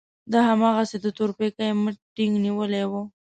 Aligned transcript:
ده 0.31 0.39
هماغسې 0.49 0.97
د 1.03 1.07
تورپيکۍ 1.17 1.69
مټ 1.83 1.95
ټينګ 2.15 2.33
نيولی 2.45 2.83
و. 2.89 2.93